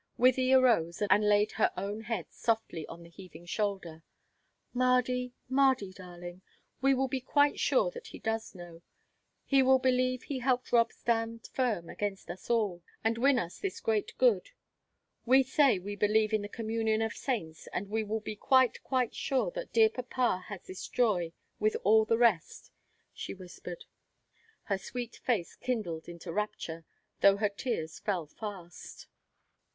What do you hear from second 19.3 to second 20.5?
that dear papa